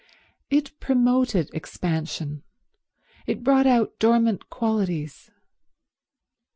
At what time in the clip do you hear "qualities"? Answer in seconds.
4.49-5.29